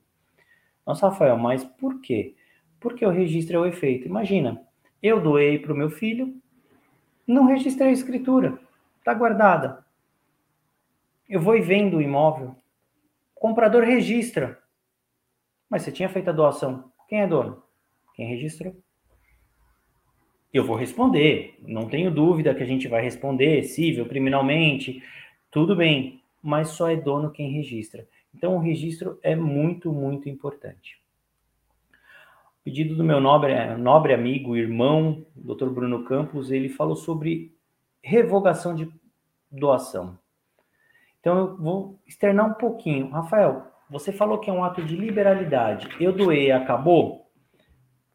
[0.86, 2.36] Nossa, Rafael, mas por quê?
[2.80, 4.08] Porque o registro é o efeito.
[4.08, 4.62] Imagina,
[5.02, 6.36] eu doei para o meu filho,
[7.28, 8.60] não registrei a escritura.
[9.00, 9.86] Está guardada.
[11.30, 12.56] Eu vou e vendo o imóvel.
[13.46, 14.58] Comprador registra.
[15.70, 16.92] Mas você tinha feito a doação.
[17.08, 17.62] Quem é dono?
[18.16, 18.76] Quem registrou.
[20.52, 25.00] Eu vou responder, não tenho dúvida que a gente vai responder, civil, criminalmente,
[25.52, 28.08] tudo bem, mas só é dono quem registra.
[28.34, 31.00] Então, o registro é muito, muito importante.
[31.92, 35.70] O pedido do meu nobre, nobre amigo, irmão, Dr.
[35.70, 37.56] Bruno Campos, ele falou sobre
[38.02, 38.92] revogação de
[39.52, 40.18] doação.
[41.26, 43.10] Então, eu vou externar um pouquinho.
[43.10, 45.90] Rafael, você falou que é um ato de liberalidade.
[46.00, 47.32] Eu doei, acabou?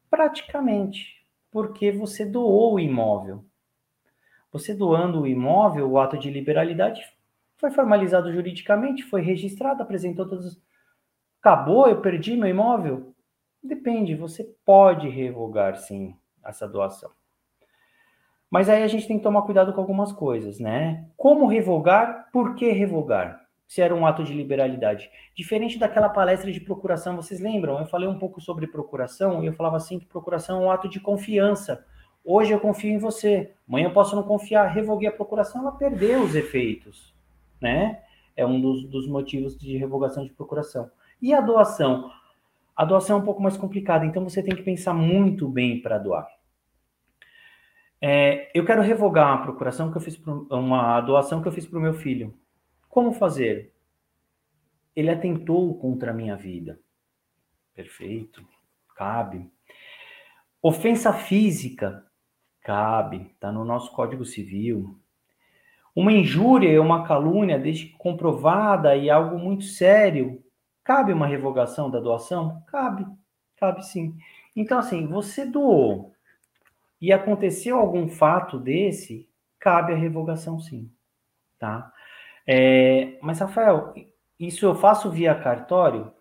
[0.08, 3.44] Praticamente porque você doou o imóvel.
[4.52, 7.02] Você doando o imóvel, o ato de liberalidade
[7.56, 10.62] foi formalizado juridicamente, foi registrado, apresentou todos.
[11.40, 13.12] Acabou, eu perdi meu imóvel?
[13.60, 17.10] Depende, você pode revogar sim essa doação.
[18.50, 21.06] Mas aí a gente tem que tomar cuidado com algumas coisas, né?
[21.16, 22.28] Como revogar?
[22.32, 23.40] Por que revogar?
[23.70, 25.08] se era um ato de liberalidade.
[25.32, 27.78] Diferente daquela palestra de procuração, vocês lembram?
[27.78, 30.88] Eu falei um pouco sobre procuração e eu falava assim que procuração é um ato
[30.88, 31.86] de confiança.
[32.24, 34.66] Hoje eu confio em você, amanhã eu posso não confiar.
[34.66, 37.14] Revoguei a procuração, ela perdeu os efeitos,
[37.60, 38.00] né?
[38.36, 40.90] É um dos, dos motivos de revogação de procuração.
[41.22, 42.10] E a doação?
[42.76, 45.96] A doação é um pouco mais complicada, então você tem que pensar muito bem para
[45.96, 46.26] doar.
[48.00, 51.66] É, eu quero revogar uma procuração que eu fiz, pro, uma doação que eu fiz
[51.66, 52.34] para o meu filho.
[52.88, 53.74] Como fazer?
[54.96, 56.80] Ele atentou contra a minha vida.
[57.74, 58.42] Perfeito,
[58.96, 59.50] cabe.
[60.62, 62.06] Ofensa física,
[62.62, 64.98] cabe, está no nosso Código Civil.
[65.94, 70.42] Uma injúria e uma calúnia, desde que comprovada e algo muito sério,
[70.82, 72.62] cabe uma revogação da doação?
[72.66, 73.06] Cabe,
[73.56, 74.16] cabe sim.
[74.56, 76.14] Então, assim, você doou
[77.00, 80.90] e aconteceu algum fato desse, cabe a revogação sim,
[81.58, 81.92] tá?
[82.46, 83.94] É, mas, Rafael,
[84.38, 86.12] isso eu faço via cartório?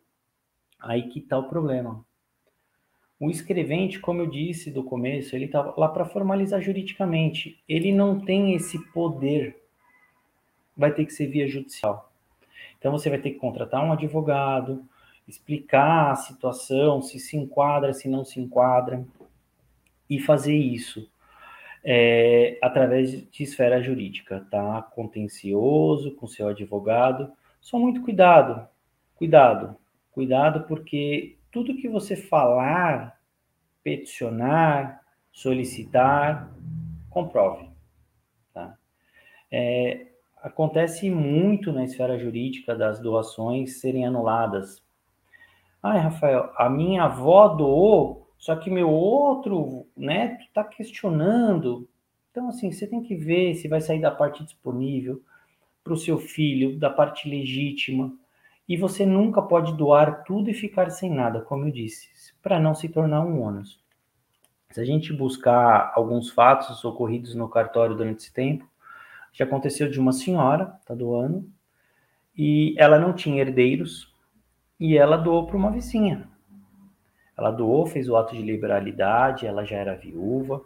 [0.79, 2.05] Aí que está o problema.
[3.19, 7.61] O escrevente, como eu disse do começo, ele está lá para formalizar juridicamente.
[7.67, 9.61] Ele não tem esse poder.
[10.77, 12.13] Vai ter que ser via judicial.
[12.77, 14.85] Então você vai ter que contratar um advogado,
[15.27, 19.05] explicar a situação, se se enquadra, se não se enquadra,
[20.09, 21.09] e fazer isso
[21.83, 24.81] é, através de esfera jurídica, tá?
[24.81, 27.31] Contencioso, com seu advogado.
[27.61, 28.67] Só muito cuidado,
[29.15, 29.75] cuidado,
[30.11, 33.19] cuidado, porque tudo que você falar,
[33.83, 36.51] peticionar, solicitar,
[37.09, 37.69] comprove,
[38.53, 38.77] tá?
[39.51, 40.07] É,
[40.41, 44.83] acontece muito na esfera jurídica das doações serem anuladas.
[45.81, 51.87] Ai, Rafael, a minha avó doou só que meu outro neto está questionando.
[52.31, 55.21] Então, assim, você tem que ver se vai sair da parte disponível
[55.83, 58.13] para o seu filho, da parte legítima.
[58.67, 62.07] E você nunca pode doar tudo e ficar sem nada, como eu disse,
[62.41, 63.77] para não se tornar um ônus.
[64.71, 68.65] Se a gente buscar alguns fatos ocorridos no cartório durante esse tempo,
[69.33, 71.49] já aconteceu de uma senhora, tá doando,
[72.37, 74.15] e ela não tinha herdeiros,
[74.79, 76.29] e ela doou para uma vizinha.
[77.39, 80.61] Ela doou, fez o ato de liberalidade, ela já era viúva,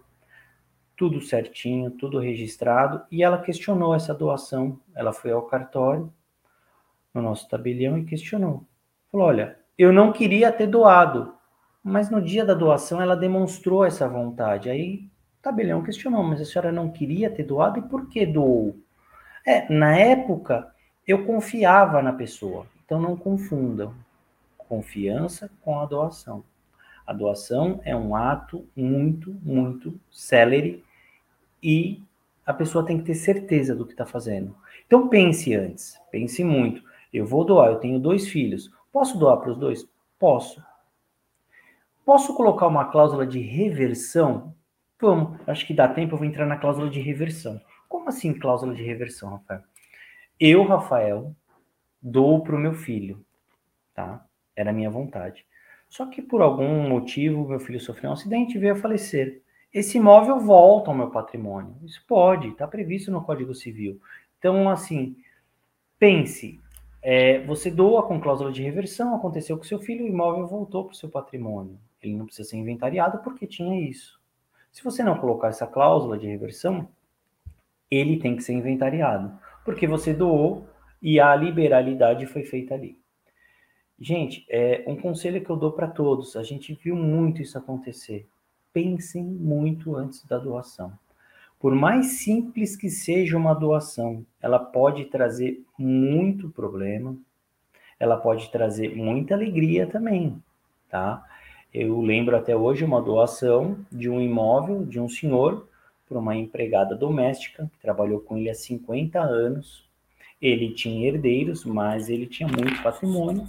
[0.97, 4.79] tudo certinho, tudo registrado, e ela questionou essa doação.
[4.95, 6.11] Ela foi ao cartório,
[7.13, 8.65] no nosso tabelião, e questionou.
[9.11, 11.35] Falou: olha, eu não queria ter doado,
[11.83, 14.67] mas no dia da doação ela demonstrou essa vontade.
[14.67, 18.75] Aí o tabelião questionou: mas a senhora não queria ter doado e por que doou?
[19.45, 20.73] É, na época
[21.07, 23.93] eu confiava na pessoa, então não confundam
[24.57, 26.43] confiança com a doação.
[27.05, 30.83] A doação é um ato muito, muito célere
[31.61, 32.01] e
[32.45, 34.55] a pessoa tem que ter certeza do que está fazendo.
[34.85, 36.83] Então pense antes, pense muito.
[37.11, 38.71] Eu vou doar, eu tenho dois filhos.
[38.91, 39.87] Posso doar para os dois?
[40.19, 40.63] Posso.
[42.05, 44.53] Posso colocar uma cláusula de reversão?
[44.99, 47.61] Vamos, acho que dá tempo, eu vou entrar na cláusula de reversão.
[47.87, 49.61] Como assim cláusula de reversão, Rafael?
[50.39, 51.35] Eu, Rafael,
[52.01, 53.25] dou para o meu filho,
[53.93, 54.25] tá?
[54.55, 55.45] Era a minha vontade.
[55.93, 59.43] Só que por algum motivo meu filho sofreu um acidente e veio a falecer.
[59.71, 61.75] Esse imóvel volta ao meu patrimônio.
[61.83, 64.01] Isso pode, está previsto no Código Civil.
[64.39, 65.15] Então, assim,
[65.99, 66.59] pense,
[66.99, 70.93] é, você doa com cláusula de reversão, aconteceu com seu filho, o imóvel voltou para
[70.93, 71.77] o seu patrimônio.
[72.01, 74.19] Ele não precisa ser inventariado porque tinha isso.
[74.71, 76.87] Se você não colocar essa cláusula de reversão,
[77.91, 79.31] ele tem que ser inventariado,
[79.63, 80.67] porque você doou
[80.99, 82.97] e a liberalidade foi feita ali.
[84.03, 86.35] Gente, é um conselho que eu dou para todos.
[86.35, 88.27] A gente viu muito isso acontecer.
[88.73, 90.91] Pensem muito antes da doação.
[91.57, 97.15] Por mais simples que seja uma doação, ela pode trazer muito problema,
[97.97, 100.35] ela pode trazer muita alegria também,
[100.89, 101.25] tá?
[101.73, 105.65] Eu lembro até hoje uma doação de um imóvel de um senhor
[106.09, 109.89] para uma empregada doméstica que trabalhou com ele há 50 anos.
[110.41, 113.47] Ele tinha herdeiros, mas ele tinha muito patrimônio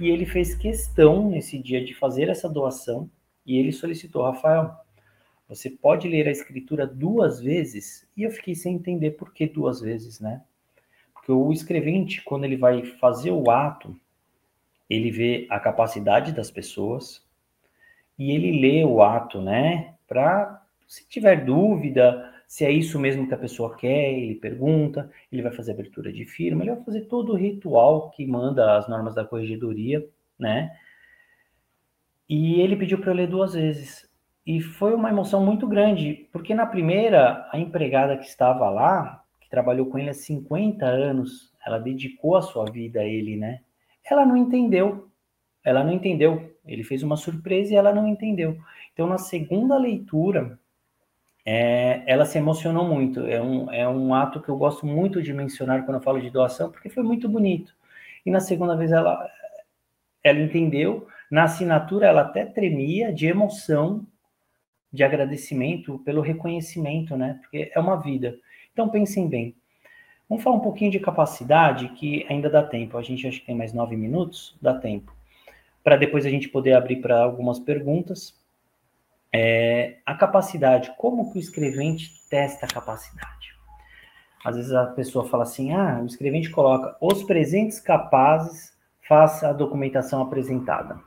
[0.00, 3.10] e ele fez questão nesse dia de fazer essa doação
[3.44, 4.74] e ele solicitou, Rafael,
[5.48, 8.08] você pode ler a escritura duas vezes?
[8.16, 10.42] E eu fiquei sem entender por que duas vezes, né?
[11.12, 13.94] Porque o escrevente, quando ele vai fazer o ato,
[14.88, 17.24] ele vê a capacidade das pessoas
[18.18, 19.94] e ele lê o ato, né?
[20.06, 25.40] Para, se tiver dúvida, se é isso mesmo que a pessoa quer, ele pergunta, ele
[25.40, 29.14] vai fazer abertura de firma, ele vai fazer todo o ritual que manda as normas
[29.14, 30.06] da corregedoria,
[30.38, 30.70] né?
[32.28, 34.06] E ele pediu para eu ler duas vezes.
[34.46, 39.48] E foi uma emoção muito grande, porque na primeira, a empregada que estava lá, que
[39.48, 43.60] trabalhou com ele há 50 anos, ela dedicou a sua vida a ele, né?
[44.04, 45.08] Ela não entendeu.
[45.64, 46.54] Ela não entendeu.
[46.66, 48.58] Ele fez uma surpresa e ela não entendeu.
[48.92, 50.60] Então, na segunda leitura,
[51.44, 53.20] é, ela se emocionou muito.
[53.26, 56.30] É um, é um ato que eu gosto muito de mencionar quando eu falo de
[56.30, 57.74] doação, porque foi muito bonito.
[58.24, 59.28] E na segunda vez ela,
[60.22, 61.06] ela entendeu.
[61.30, 64.06] Na assinatura, ela até tremia de emoção,
[64.92, 67.38] de agradecimento pelo reconhecimento, né?
[67.40, 68.38] Porque é uma vida.
[68.72, 69.54] Então, pensem bem.
[70.28, 72.96] Vamos falar um pouquinho de capacidade, que ainda dá tempo.
[72.96, 75.14] A gente acha que tem mais nove minutos, dá tempo.
[75.82, 78.38] Para depois a gente poder abrir para algumas perguntas.
[79.34, 83.52] É, a capacidade, como que o escrevente testa a capacidade?
[84.44, 88.76] Às vezes a pessoa fala assim, ah, o escrevente coloca os presentes capazes,
[89.08, 91.00] faça a documentação apresentada.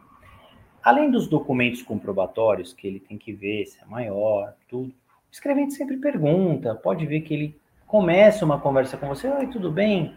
[0.81, 5.73] Além dos documentos comprobatórios, que ele tem que ver se é maior, tudo, o escrevente
[5.73, 10.15] sempre pergunta, pode ver que ele começa uma conversa com você, oi, tudo bem?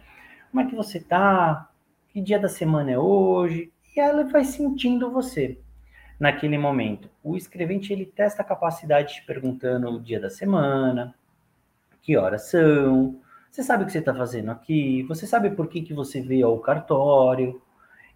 [0.51, 1.68] Como é que você tá?
[2.09, 3.71] Que dia da semana é hoje?
[3.94, 5.59] E ela vai sentindo você
[6.19, 7.11] naquele momento.
[7.23, 11.15] O escrevente ele testa a capacidade de perguntando o dia da semana,
[12.03, 15.83] que horas são, você sabe o que você está fazendo aqui, você sabe por que,
[15.83, 17.61] que você veio ao cartório.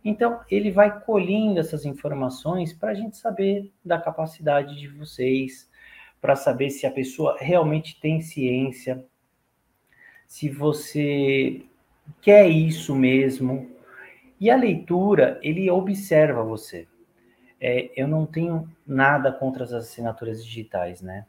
[0.05, 5.71] Então, ele vai colhendo essas informações para a gente saber da capacidade de vocês,
[6.21, 9.05] para saber se a pessoa realmente tem ciência
[10.33, 11.61] se você
[12.23, 13.71] quer isso mesmo.
[14.41, 16.89] E a leitura, ele observa você.
[17.65, 21.25] É, eu não tenho nada contra as assinaturas digitais, né?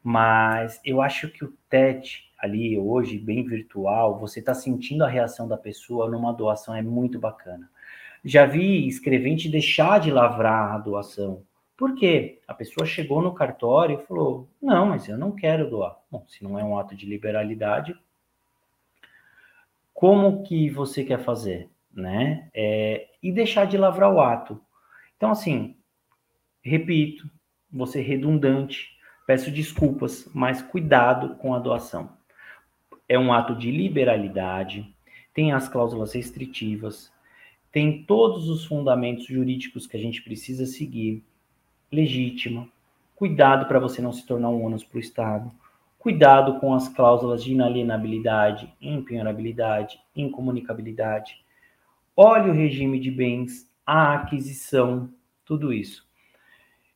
[0.00, 5.48] Mas eu acho que o TET ali hoje, bem virtual, você está sentindo a reação
[5.48, 7.68] da pessoa numa doação, é muito bacana.
[8.24, 11.42] Já vi escrevente deixar de lavrar a doação.
[11.76, 12.40] Por quê?
[12.46, 15.98] A pessoa chegou no cartório e falou: Não, mas eu não quero doar.
[16.08, 17.98] Bom, se não é um ato de liberalidade,
[19.92, 22.48] como que você quer fazer, né?
[22.54, 24.60] É, e deixar de lavrar o ato.
[25.16, 25.76] Então, assim,
[26.62, 27.28] repito,
[27.70, 28.90] vou ser redundante,
[29.26, 32.16] peço desculpas, mas cuidado com a doação.
[33.08, 34.94] É um ato de liberalidade,
[35.32, 37.12] tem as cláusulas restritivas,
[37.70, 41.24] tem todos os fundamentos jurídicos que a gente precisa seguir,
[41.90, 42.68] legítima,
[43.14, 45.52] cuidado para você não se tornar um ônus para o Estado,
[46.06, 51.44] Cuidado com as cláusulas de inalienabilidade, impenhorabilidade, incomunicabilidade.
[52.16, 55.08] Olhe o regime de bens, a aquisição,
[55.44, 56.04] tudo isso.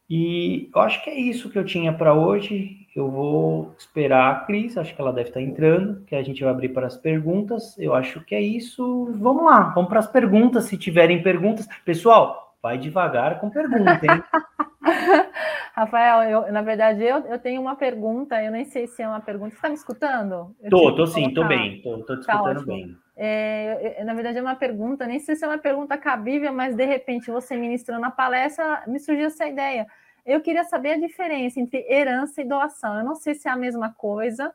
[0.09, 2.79] E eu acho que é isso que eu tinha para hoje.
[2.97, 6.53] Eu vou esperar a Cris, acho que ela deve estar entrando, que a gente vai
[6.53, 7.79] abrir para as perguntas.
[7.79, 9.13] Eu acho que é isso.
[9.15, 11.69] Vamos lá, vamos para as perguntas, se tiverem perguntas.
[11.85, 14.23] Pessoal, vai devagar com pergunta, hein?
[15.75, 19.21] Rafael, eu, na verdade, eu, eu tenho uma pergunta, eu nem sei se é uma
[19.21, 19.51] pergunta.
[19.51, 20.55] Você está me escutando?
[20.61, 22.97] Eu tô, tô sim, tô bem, tô, tô te tá escutando bem.
[23.23, 26.87] É, na verdade, é uma pergunta, nem sei se é uma pergunta cabível, mas de
[26.87, 29.87] repente você ministrando a palestra, me surgiu essa ideia.
[30.25, 32.97] Eu queria saber a diferença entre herança e doação.
[32.97, 34.55] Eu não sei se é a mesma coisa,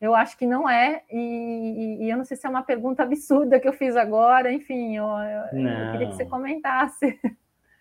[0.00, 3.60] eu acho que não é, e, e, eu não sei se é uma pergunta absurda
[3.60, 7.20] que eu fiz agora, enfim, eu, eu, eu queria que você comentasse.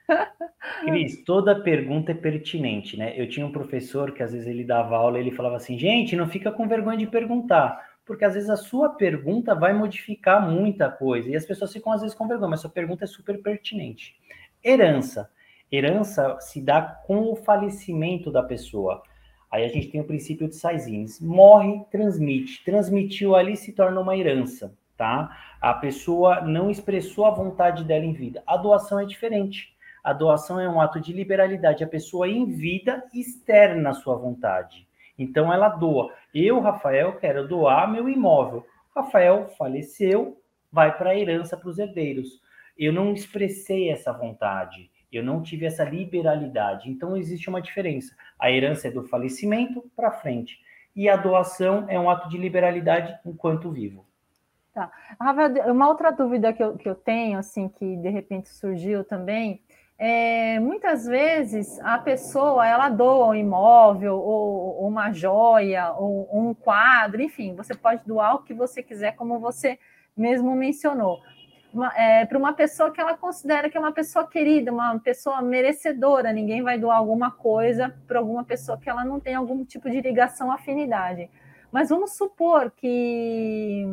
[0.86, 3.20] Cris, toda pergunta é pertinente, né?
[3.20, 6.16] Eu tinha um professor que às vezes ele dava aula e ele falava assim, gente,
[6.16, 10.90] não fica com vergonha de perguntar, porque às vezes a sua pergunta vai modificar muita
[10.90, 14.16] coisa e as pessoas ficam às vezes com vergonha, mas sua pergunta é super pertinente.
[14.64, 15.30] Herança.
[15.72, 19.02] Herança se dá com o falecimento da pessoa.
[19.50, 21.20] Aí a gente tem o princípio de Saizines.
[21.20, 22.64] Morre, transmite.
[22.64, 25.38] Transmitiu ali se torna uma herança, tá?
[25.60, 28.44] A pessoa não expressou a vontade dela em vida.
[28.48, 29.76] A doação é diferente.
[30.04, 31.84] A doação é um ato de liberalidade.
[31.84, 34.88] A pessoa em vida externa a sua vontade.
[35.18, 36.14] Então ela doa.
[36.34, 38.66] Eu, Rafael, quero doar meu imóvel.
[38.96, 40.38] Rafael faleceu,
[40.72, 42.42] vai para a herança para os herdeiros.
[42.78, 44.90] Eu não expressei essa vontade.
[45.12, 46.90] Eu não tive essa liberalidade.
[46.90, 48.16] Então existe uma diferença.
[48.40, 50.60] A herança é do falecimento para frente
[50.96, 54.06] e a doação é um ato de liberalidade enquanto vivo.
[54.74, 54.90] Tá.
[55.20, 59.62] Rafael, uma outra dúvida que eu, que eu tenho, assim, que de repente surgiu também,
[60.04, 66.50] é, muitas vezes a pessoa ela doa um imóvel ou, ou uma joia ou, ou,
[66.50, 69.78] um quadro, enfim, você pode doar o que você quiser, como você
[70.18, 71.20] mesmo mencionou.
[71.96, 76.34] É, para uma pessoa que ela considera que é uma pessoa querida, uma pessoa merecedora,
[76.34, 80.02] ninguém vai doar alguma coisa para alguma pessoa que ela não tem algum tipo de
[80.02, 81.30] ligação, afinidade.
[81.72, 83.86] Mas vamos supor que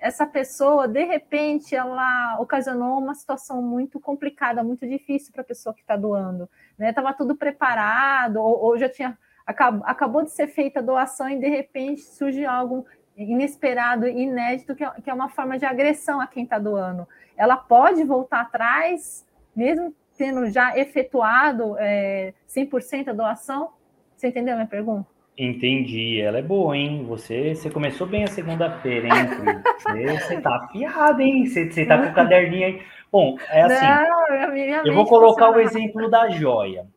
[0.00, 5.74] essa pessoa, de repente, ela ocasionou uma situação muito complicada, muito difícil para a pessoa
[5.74, 6.48] que está doando.
[6.78, 6.92] Né?
[7.16, 9.18] tudo preparado, ou, ou já tinha
[9.48, 12.84] acabou, acabou de ser feita a doação e de repente surge algo
[13.16, 17.08] inesperado, inédito, que é, que é uma forma de agressão a quem está doando.
[17.36, 19.26] Ela pode voltar atrás,
[19.56, 23.72] mesmo tendo já efetuado é, 100% a doação?
[24.14, 25.17] Você entendeu a minha pergunta?
[25.38, 27.04] Entendi, ela é boa, hein?
[27.06, 29.62] Você, você começou bem a segunda-feira, hein?
[29.78, 31.46] Você, você tá afiado, hein?
[31.46, 32.82] Você, você tá com o caderninho aí.
[33.10, 33.86] Bom, é assim.
[33.86, 36.88] Não, minha eu vou colocar o exemplo da joia.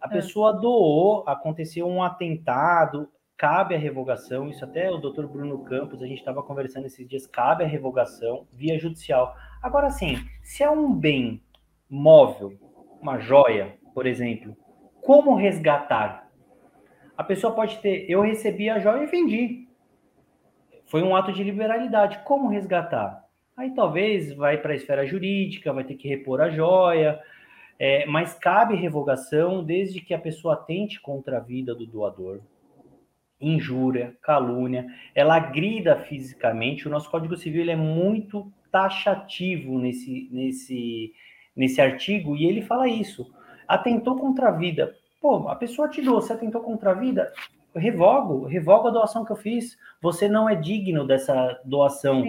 [0.00, 0.10] A é.
[0.10, 4.48] pessoa doou, aconteceu um atentado, cabe a revogação.
[4.48, 8.46] Isso até o doutor Bruno Campos, a gente estava conversando esses dias, cabe a revogação
[8.50, 9.36] via judicial.
[9.62, 11.42] Agora, sim, se é um bem
[11.88, 12.54] móvel,
[12.98, 14.56] uma joia, por exemplo,
[15.02, 16.29] como resgatar?
[17.20, 19.68] A pessoa pode ter, eu recebi a joia e vendi.
[20.86, 22.20] Foi um ato de liberalidade.
[22.24, 23.22] Como resgatar?
[23.54, 27.20] Aí talvez vai para a esfera jurídica, vai ter que repor a joia,
[27.78, 32.40] é, mas cabe revogação desde que a pessoa tente contra a vida do doador.
[33.38, 36.88] Injúria, calúnia, ela agrida fisicamente.
[36.88, 41.12] O nosso Código Civil é muito taxativo nesse, nesse,
[41.54, 43.30] nesse artigo e ele fala isso.
[43.68, 44.98] Atentou contra a vida.
[45.20, 47.30] Pô, a pessoa te doou, você atentou contra a vida,
[47.76, 49.76] revogo, revogo a doação que eu fiz.
[50.00, 52.22] Você não é digno dessa doação,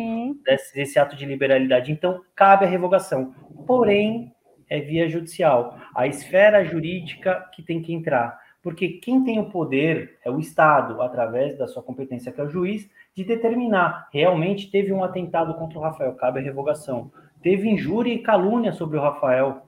[0.43, 1.91] desse, desse, ato de liberalidade.
[1.91, 3.33] Então, cabe a revogação.
[3.65, 4.33] Porém,
[4.69, 5.77] é via judicial.
[5.95, 8.39] A esfera jurídica que tem que entrar.
[8.61, 12.49] Porque quem tem o poder é o Estado, através da sua competência, que é o
[12.49, 14.07] juiz, de determinar.
[14.13, 17.11] Realmente teve um atentado contra o Rafael, cabe a revogação.
[17.41, 19.63] Teve injúria e calúnia sobre o Rafael,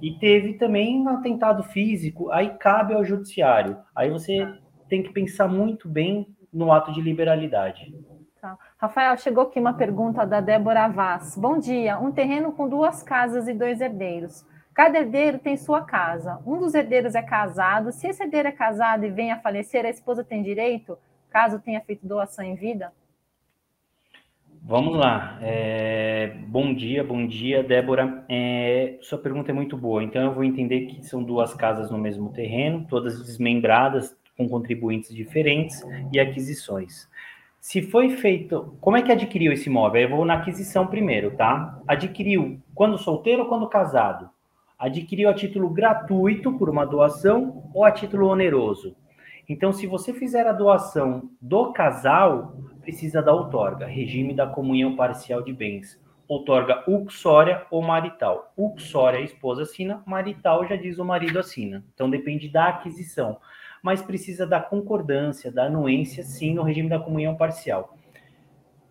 [0.00, 3.78] e teve também um atentado físico, aí cabe ao judiciário.
[3.94, 4.46] Aí você
[4.88, 7.94] tem que pensar muito bem no ato de liberalidade.
[8.40, 8.56] Tá.
[8.78, 11.36] Rafael, chegou aqui uma pergunta da Débora Vaz.
[11.36, 11.98] Bom dia.
[11.98, 14.46] Um terreno com duas casas e dois herdeiros.
[14.72, 16.40] Cada herdeiro tem sua casa.
[16.46, 17.92] Um dos herdeiros é casado.
[17.92, 20.98] Se esse herdeiro é casado e vem a falecer, a esposa tem direito,
[21.28, 22.92] caso tenha feito doação em vida?
[24.62, 25.38] Vamos lá.
[25.40, 28.24] É, bom dia, bom dia, Débora.
[28.28, 30.02] É, sua pergunta é muito boa.
[30.02, 35.14] Então, eu vou entender que são duas casas no mesmo terreno, todas desmembradas, com contribuintes
[35.14, 35.82] diferentes
[36.12, 37.08] e aquisições.
[37.58, 38.76] Se foi feito.
[38.80, 40.02] Como é que adquiriu esse imóvel?
[40.02, 41.78] Eu vou na aquisição primeiro, tá?
[41.86, 44.30] Adquiriu quando solteiro ou quando casado?
[44.78, 48.94] Adquiriu a título gratuito por uma doação ou a título oneroso?
[49.50, 55.42] Então, se você fizer a doação do casal, precisa da outorga, regime da comunhão parcial
[55.42, 56.00] de bens.
[56.28, 58.52] Outorga uxória ou marital.
[58.56, 61.84] Uxória a esposa assina, marital já diz o marido assina.
[61.92, 63.38] Então depende da aquisição.
[63.82, 67.98] Mas precisa da concordância, da anuência, sim, no regime da comunhão parcial.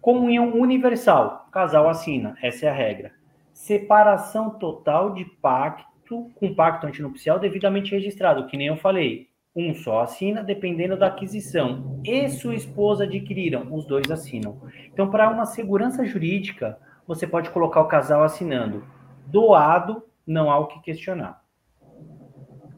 [0.01, 3.13] Comunhão universal, casal assina, essa é a regra.
[3.53, 9.28] Separação total de pacto com pacto antinupcial devidamente registrado, que nem eu falei.
[9.55, 11.99] Um só assina, dependendo da aquisição.
[12.05, 14.61] E sua esposa adquiriram, os dois assinam.
[14.93, 16.77] Então, para uma segurança jurídica,
[17.07, 18.85] você pode colocar o casal assinando.
[19.25, 21.43] Doado, não há o que questionar.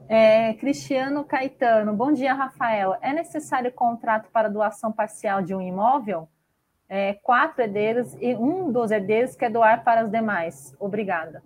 [0.08, 2.98] É, Cristiano Caetano, bom dia, Rafael.
[3.02, 6.28] É necessário contrato para doação parcial de um imóvel?
[6.90, 10.76] É, quatro herdeiros e um dos herdeiros quer doar para os demais.
[10.80, 11.42] Obrigada.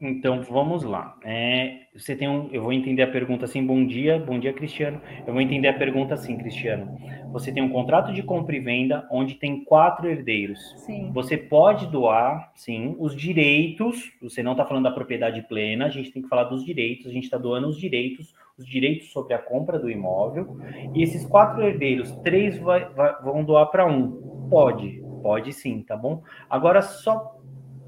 [0.00, 1.16] Então vamos lá.
[1.24, 3.64] É, você tem um, eu vou entender a pergunta assim.
[3.64, 5.00] Bom dia, bom dia, Cristiano.
[5.26, 6.98] Eu vou entender a pergunta assim, Cristiano.
[7.32, 10.74] Você tem um contrato de compra e venda onde tem quatro herdeiros.
[10.84, 11.10] Sim.
[11.14, 14.12] Você pode doar, sim, os direitos.
[14.20, 15.86] Você não está falando da propriedade plena.
[15.86, 17.06] A gente tem que falar dos direitos.
[17.06, 20.58] A gente está doando os direitos, os direitos sobre a compra do imóvel.
[20.94, 24.46] E esses quatro herdeiros, três vai, vai, vão doar para um.
[24.50, 26.22] Pode, pode sim, tá bom?
[26.50, 27.34] Agora só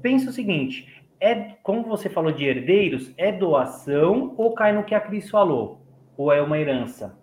[0.01, 4.95] pensa o seguinte é, como você falou de herdeiros, é doação ou cai no que
[4.95, 5.81] a Cris falou?
[6.17, 7.17] Ou é uma herança?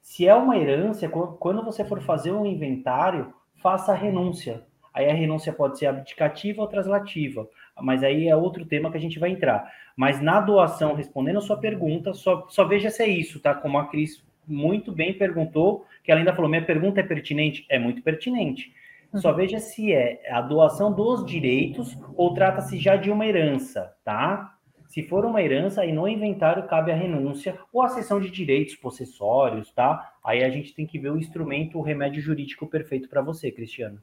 [0.00, 4.64] Se é uma herança, quando você for fazer um inventário, faça a renúncia.
[4.92, 7.48] Aí a renúncia pode ser abdicativa ou translativa,
[7.80, 9.70] mas aí é outro tema que a gente vai entrar.
[9.96, 13.54] Mas na doação, respondendo a sua pergunta, só, só veja se é isso, tá?
[13.54, 17.64] Como a Cris muito bem perguntou, que ela ainda falou: minha pergunta é pertinente?
[17.68, 18.72] É muito pertinente.
[19.14, 19.36] Só uhum.
[19.36, 24.54] veja se é a doação dos direitos ou trata-se já de uma herança, tá?
[24.86, 28.74] Se for uma herança, aí no inventário cabe a renúncia ou a cessão de direitos
[28.74, 30.14] possessórios, tá?
[30.24, 34.00] Aí a gente tem que ver o instrumento, o remédio jurídico perfeito para você, Cristiano.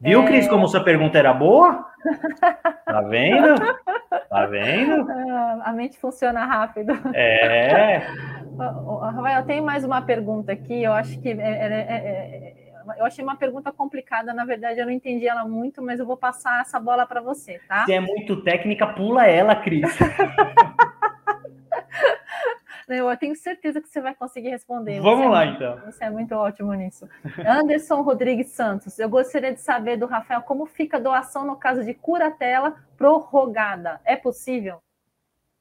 [0.00, 0.26] Viu, é...
[0.26, 1.86] Cris, como sua pergunta era boa?
[2.84, 3.54] Tá vendo?
[4.28, 5.10] Tá vendo?
[5.62, 6.92] A mente funciona rápido.
[7.14, 8.06] É.
[8.58, 10.82] Rafael, eu tenho mais uma pergunta aqui.
[10.82, 12.55] Eu acho que é, é, é,
[12.96, 16.16] eu achei uma pergunta complicada, na verdade, eu não entendi ela muito, mas eu vou
[16.16, 17.84] passar essa bola para você, tá?
[17.84, 19.96] Se é muito técnica, pula ela, Cris.
[22.88, 25.00] Eu tenho certeza que você vai conseguir responder.
[25.00, 25.80] Vamos você lá, é então.
[25.86, 27.08] Você é muito ótimo nisso.
[27.44, 31.84] Anderson Rodrigues Santos, eu gostaria de saber do Rafael como fica a doação no caso
[31.84, 34.00] de curatela prorrogada.
[34.04, 34.78] É possível?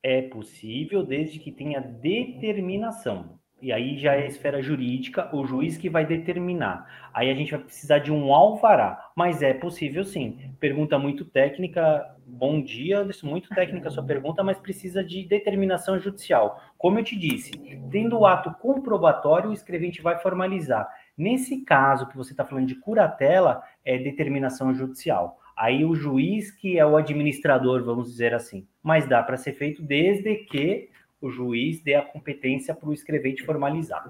[0.03, 5.89] É possível, desde que tenha determinação e aí já é esfera jurídica, o juiz que
[5.89, 7.09] vai determinar.
[7.13, 10.51] Aí a gente vai precisar de um alvará, mas é possível sim.
[10.59, 16.61] Pergunta muito técnica, bom dia, muito técnica a sua pergunta, mas precisa de determinação judicial.
[16.77, 17.51] Como eu te disse,
[17.89, 20.87] tendo o ato comprobatório, o escrevente vai formalizar.
[21.17, 25.39] Nesse caso que você está falando de curatela, é determinação judicial.
[25.55, 28.67] Aí o juiz que é o administrador, vamos dizer assim.
[28.83, 30.89] Mas dá para ser feito desde que
[31.25, 34.09] o juiz dê a competência para o escrevente formalizar.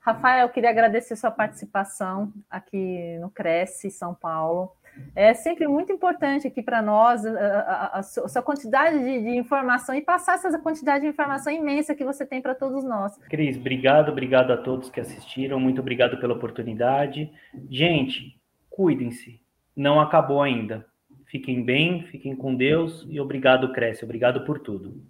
[0.00, 4.72] Rafael, eu queria agradecer sua participação aqui no Cresce São Paulo.
[5.14, 9.94] É sempre muito importante aqui para nós a, a, a, sua quantidade de, de, informação
[9.94, 13.16] e passar essa quantidade de informação imensa que você tem para todos nós.
[13.28, 17.30] Cris, obrigado, obrigado a todos que assistiram, muito obrigado pela oportunidade.
[17.70, 18.36] Gente,
[18.68, 19.40] cuidem-se,
[19.76, 20.84] não acabou ainda.
[21.26, 25.00] Fiquem bem, fiquem com Deus e obrigado, Cresce, obrigado por tudo.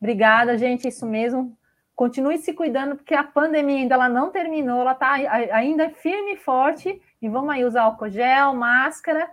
[0.00, 0.88] Obrigada, gente.
[0.88, 1.56] Isso mesmo.
[1.94, 6.32] Continue se cuidando, porque a pandemia ainda ela não terminou, ela está ainda é firme
[6.32, 7.00] e forte.
[7.22, 9.30] E vamos aí usar álcool gel, máscara.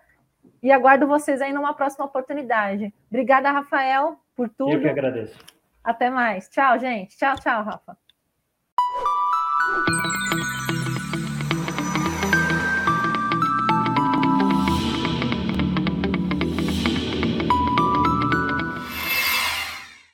[0.62, 2.94] E aguardo vocês aí numa próxima oportunidade.
[3.10, 4.74] Obrigada, Rafael, por tudo.
[4.74, 5.38] Eu que agradeço.
[5.84, 6.48] Até mais.
[6.50, 7.18] Tchau, gente.
[7.18, 7.98] Tchau, tchau, Rafa.